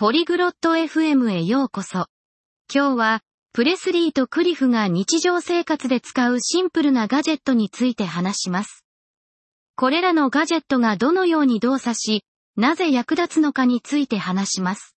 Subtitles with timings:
[0.00, 2.06] ポリグロット FM へようこそ。
[2.72, 3.20] 今日は、
[3.52, 8.84] プレスリーとクリフが日常生活で使うシンプルなガジェットについて話します。
[9.74, 12.22] これらのガジェットがどのように動作し、
[12.54, 14.94] なぜ役立つのかについて話します。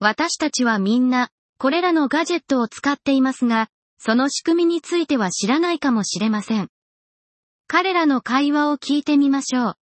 [0.00, 1.28] 私たちはみんな、
[1.58, 3.68] これらのガジェットを使っていますが、
[3.98, 6.70] その仕組みについては知らないかもしれません。
[7.66, 9.74] 彼らの会話を聞いてみましょう。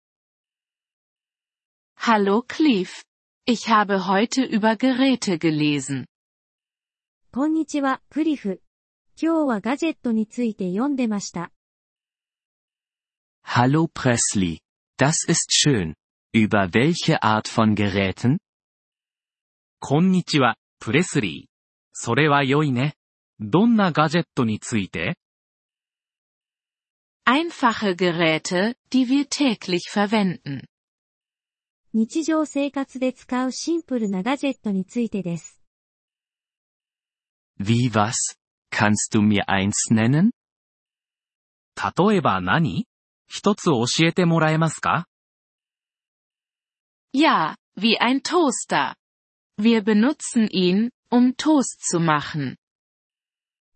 [1.96, 3.05] Hallo Cleve.
[3.45, 6.05] Ich habe heute über Geräte gelesen.
[7.31, 8.61] こんにちは、クリフ。
[9.21, 11.51] 今日はガジェットについて読んでました。
[13.43, 14.59] Hallo Presley.
[14.97, 15.95] Das ist schön.
[16.33, 18.37] Über welche Art von Geräten?
[19.79, 21.49] こんにちは、プレスリー。
[21.93, 22.95] それは良いね。
[23.39, 25.17] どんなガジェットについて
[27.25, 30.67] Einfache Geräte, die wir täglich verwenden.
[31.98, 35.62] 日常生活で使うシンプルなガジェットについてです。
[37.58, 38.12] Wie was?
[38.70, 40.32] Kannst du mir eins nennen?
[41.74, 42.84] 例えば何？
[43.28, 45.08] 一つ教えてもらえますか
[47.14, 48.92] ？Ja, wie ein Toaster.
[49.58, 52.56] Wir benutzen ihn, um Toast zu machen.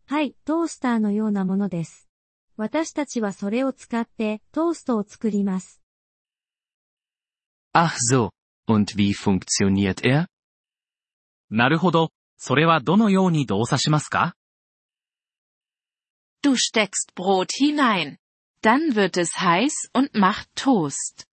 [0.04, 2.06] はい、トースターのようなものです。
[2.58, 5.79] 私たちはそれを使ってトーストを作ります。
[7.73, 8.31] Ach so,
[8.67, 10.27] und wie funktioniert er?
[11.49, 14.35] なるほど、それはどのように動作しますか
[16.41, 18.17] Du steckst Brot hinein.
[18.61, 21.27] Dann wird es heiß und macht Toast.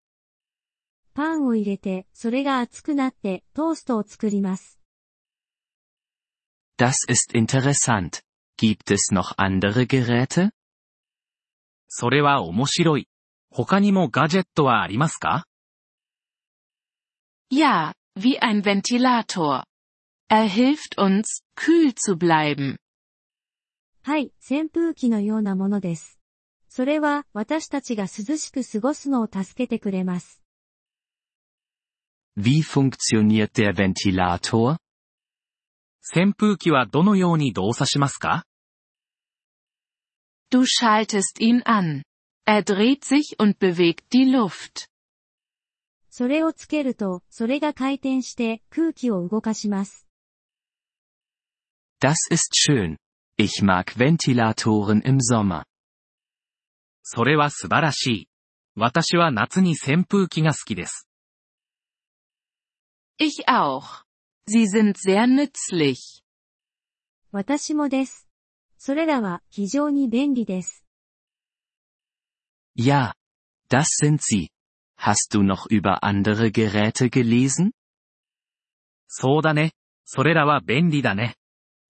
[1.15, 4.79] パンを入れて、それが熱くなってトーストを作ります。
[6.79, 8.23] Das ist interessant.
[8.57, 10.51] Gibt es noch andere Geräte?
[11.89, 13.09] それは面白い。
[13.51, 15.47] 他にもガジェットはありますか
[17.53, 19.65] Ja, wie ein Ventilator.
[20.29, 22.79] Er hilft uns, kühl zu bleiben.
[24.03, 26.19] はい、扇風機のようなものです。
[26.69, 30.41] それは私たちが涼しく過ごすのを助けてくれます。
[32.37, 34.79] Wie funktioniert der Ventilator?
[36.01, 38.45] 扇風機はどのように動作しますか
[40.51, 42.03] Du schaltest ihn an.
[42.47, 44.89] Er dreht sich und bewegt die Luft.
[46.18, 50.08] それをつけると、それが回転して空気を動かします。
[52.00, 52.96] Das ist schön.
[53.38, 55.66] Ich mag Ventilatoren im Sommer.
[57.04, 58.30] それは素晴らしい。
[58.78, 61.10] 私は夏に扇風機が好きです。
[63.20, 64.06] Ich auch.
[64.48, 66.24] Sie sind sehr nützlich.
[67.34, 68.30] 私もです。
[68.78, 70.86] それらは非常に便利です。
[72.78, 73.16] Ja,
[73.70, 74.55] das sind sie.
[74.98, 77.72] Hast du noch über andere Geräte gelesen?
[79.08, 79.72] そうだね。
[80.06, 81.36] それらは便利だね。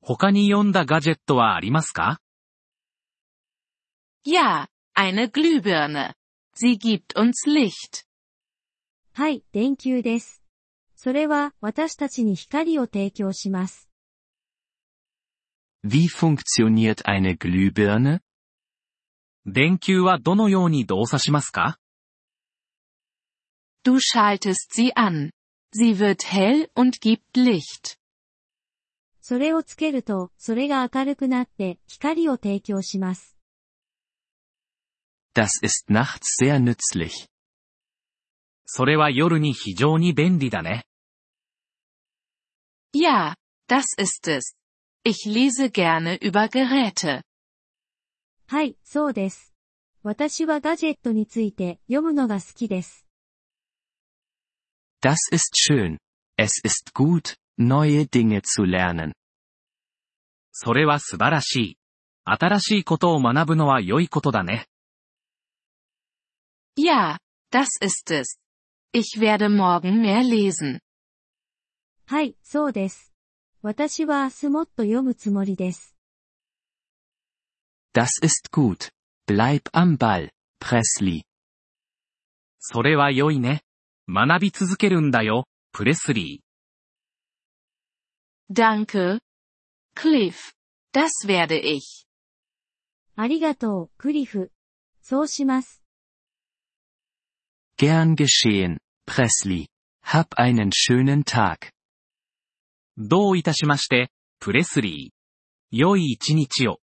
[0.01, 2.19] 他に読んだガジェットはありますか
[4.25, 6.13] Ja, eine Glühbirne.
[6.55, 8.05] Sie gibt uns Licht.
[9.13, 10.41] はい、電球です。
[10.95, 13.89] それは私たちに光を提供します。
[15.83, 18.21] Wie funktioniert eine Glühbirne?
[19.45, 21.77] 電球はどのように動作しますか
[23.84, 25.30] Du schaltest sie an.
[25.72, 27.98] Sie wird hell und gibt Licht.
[29.20, 33.36] それをつけると、それが明るくなって光を提供します。
[35.34, 37.28] Das ist nachts sehr nützlich.
[38.66, 40.84] それは夜に非常に便利だね。
[42.92, 43.36] Ja,
[43.68, 44.56] das ist es.
[45.04, 47.22] Ich lese gerne über Geräte.
[48.48, 49.54] はい、そうです。
[50.02, 53.03] 私はガジェットについて読むのが好きです。
[55.05, 55.99] Das ist schön.
[56.35, 59.13] Es ist gut, neue Dinge zu lernen.
[60.51, 61.77] それは素晴らしい。
[62.23, 64.65] 新しいことを学ぶのは良いことだね。
[66.75, 67.19] Ja,
[67.51, 68.39] das ist es.
[68.93, 70.79] Ich werde morgen mehr lesen.
[72.07, 73.13] はい、そうです。
[73.61, 75.95] 私は明日もっと読むつもりです。
[77.93, 78.89] Das ist gut.
[79.27, 81.21] Bleib am Ball, Presley.
[82.57, 83.61] それは良いね。
[84.08, 86.50] 学び続けるんだよ、プレスリー。
[88.52, 89.20] Danke.
[89.94, 90.52] Cliff.
[90.92, 92.06] Das werde ich.
[93.16, 94.50] ありがとう、クリフ。
[95.02, 95.82] そうします。
[97.78, 99.66] Gern geschehen, Presley.
[100.04, 101.70] Hab einen schönen Tag.
[102.96, 105.76] どういたしまして、プレスリー。
[105.76, 106.80] 良い一日を。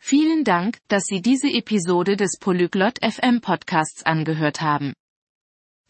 [0.00, 4.94] Vielen Dank, dass Sie diese Episode des Polyglot FM Podcasts angehört haben.